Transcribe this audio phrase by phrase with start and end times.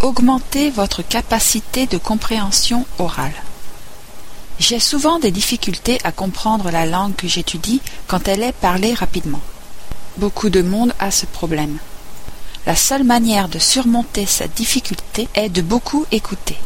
[0.00, 3.34] Augmentez votre capacité de compréhension orale.
[4.60, 9.40] J'ai souvent des difficultés à comprendre la langue que j'étudie quand elle est parlée rapidement.
[10.16, 11.78] Beaucoup de monde a ce problème.
[12.64, 16.58] La seule manière de surmonter cette difficulté est de beaucoup écouter.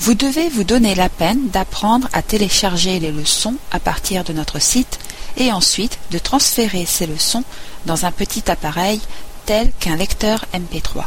[0.00, 4.60] Vous devez vous donner la peine d'apprendre à télécharger les leçons à partir de notre
[4.60, 4.98] site
[5.38, 7.44] et ensuite de transférer ces leçons
[7.86, 9.00] dans un petit appareil
[9.46, 11.04] tel qu'un lecteur MP3.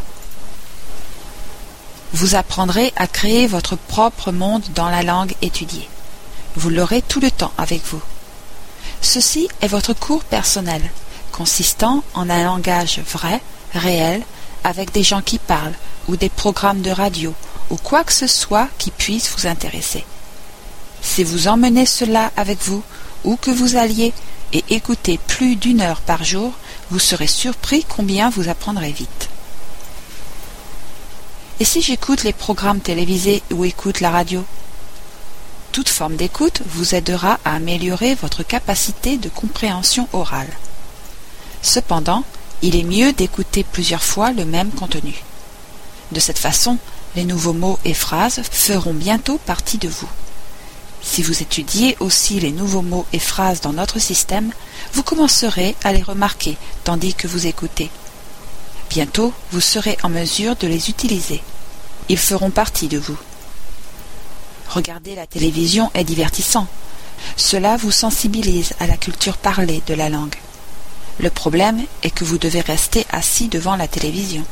[2.16, 5.90] Vous apprendrez à créer votre propre monde dans la langue étudiée.
[6.56, 8.02] Vous l'aurez tout le temps avec vous.
[9.02, 10.82] Ceci est votre cours personnel,
[11.34, 13.42] consistant en un langage vrai,
[13.74, 14.22] réel,
[14.64, 15.76] avec des gens qui parlent,
[16.08, 17.34] ou des programmes de radio,
[17.70, 20.06] ou quoi que ce soit qui puisse vous intéresser.
[21.02, 22.82] Si vous emmenez cela avec vous,
[23.26, 24.14] où que vous alliez,
[24.54, 26.54] et écoutez plus d'une heure par jour,
[26.92, 29.28] vous serez surpris combien vous apprendrez vite.
[31.58, 34.44] Et si j'écoute les programmes télévisés ou écoute la radio?
[35.72, 40.52] Toute forme d'écoute vous aidera à améliorer votre capacité de compréhension orale.
[41.62, 42.26] Cependant,
[42.62, 45.24] il est mieux d'écouter plusieurs fois le même contenu.
[46.12, 46.78] De cette façon,
[47.16, 50.10] les nouveaux mots et phrases feront bientôt partie de vous.
[51.02, 54.52] Si vous étudiez aussi les nouveaux mots et phrases dans notre système,
[54.92, 57.90] vous commencerez à les remarquer tandis que vous écoutez.
[58.96, 61.44] Bientôt, vous serez en mesure de les utiliser.
[62.08, 63.18] Ils feront partie de vous.
[64.70, 66.66] Regarder la télévision est divertissant.
[67.36, 70.38] Cela vous sensibilise à la culture parlée de la langue.
[71.20, 74.46] Le problème est que vous devez rester assis devant la télévision.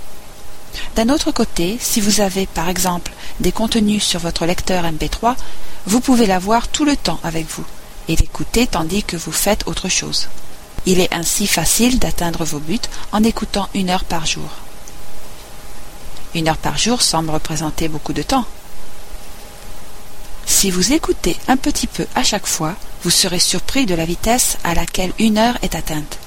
[0.98, 5.38] D'un autre côté, si vous avez par exemple des contenus sur votre lecteur MP3,
[5.86, 7.66] vous pouvez l'avoir tout le temps avec vous
[8.10, 10.28] et l'écouter tandis que vous faites autre chose.
[10.86, 12.80] Il est ainsi facile d'atteindre vos buts
[13.12, 14.50] en écoutant une heure par jour.
[16.36, 18.46] Une heure par jour semble représenter beaucoup de temps.
[20.46, 24.58] Si vous écoutez un petit peu à chaque fois, vous serez surpris de la vitesse
[24.64, 26.18] à laquelle une heure est atteinte.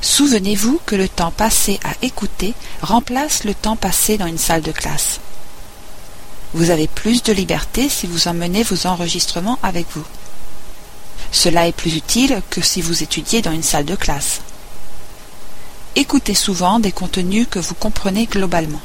[0.00, 4.72] Souvenez-vous que le temps passé à écouter remplace le temps passé dans une salle de
[4.72, 5.20] classe.
[6.52, 10.04] Vous avez plus de liberté si vous emmenez vos enregistrements avec vous.
[11.34, 14.40] Cela est plus utile que si vous étudiez dans une salle de classe.
[15.96, 18.80] Écoutez souvent des contenus que vous comprenez globalement.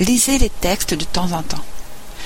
[0.00, 1.64] Lisez les textes de temps en temps.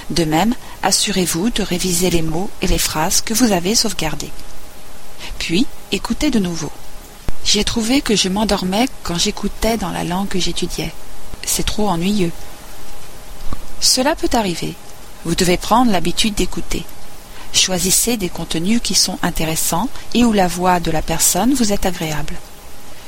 [0.08, 4.32] De même, assurez-vous de réviser les mots et les phrases que vous avez sauvegardés.
[5.38, 6.72] Puis, écoutez de nouveau.
[7.44, 10.94] J'ai trouvé que je m'endormais quand j'écoutais dans la langue que j'étudiais.
[11.44, 12.32] C'est trop ennuyeux.
[13.80, 14.74] Cela peut arriver.
[15.26, 16.86] Vous devez prendre l'habitude d'écouter.
[17.52, 21.86] Choisissez des contenus qui sont intéressants et où la voix de la personne vous est
[21.86, 22.36] agréable.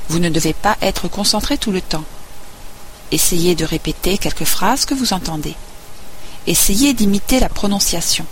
[0.09, 2.05] Vous ne devez pas être concentré tout le temps.
[3.11, 5.55] Essayez de répéter quelques phrases que vous entendez.
[6.47, 8.27] Essayez d'imiter la prononciation.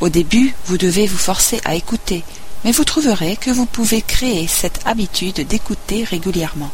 [0.00, 2.24] Au début, vous devez vous forcer à écouter,
[2.64, 6.70] mais vous trouverez que vous pouvez créer cette habitude d'écouter régulièrement.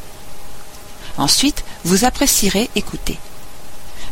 [1.18, 3.18] Ensuite, vous apprécierez écouter.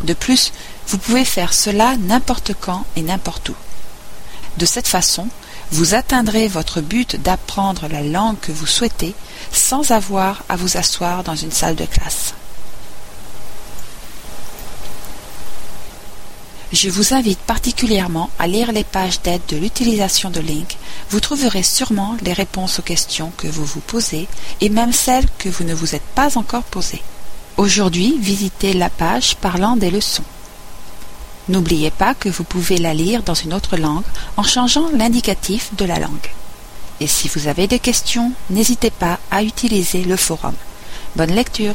[0.02, 0.52] De plus,
[0.88, 3.54] vous pouvez faire cela n'importe quand et n'importe où.
[4.56, 5.28] De cette façon,
[5.70, 9.14] vous atteindrez votre but d'apprendre la langue que vous souhaitez
[9.52, 12.34] sans avoir à vous asseoir dans une salle de classe.
[16.72, 20.76] Je vous invite particulièrement à lire les pages d'aide de l'utilisation de Link.
[21.10, 24.26] Vous trouverez sûrement les réponses aux questions que vous vous posez
[24.60, 27.02] et même celles que vous ne vous êtes pas encore posées.
[27.56, 30.24] Aujourd'hui, visitez la page parlant des leçons.
[31.48, 34.04] N'oubliez pas que vous pouvez la lire dans une autre langue
[34.36, 36.30] en changeant l'indicatif de la langue.
[37.00, 40.54] Et si vous avez des questions, n'hésitez pas à utiliser le forum.
[41.14, 41.74] Bonne lecture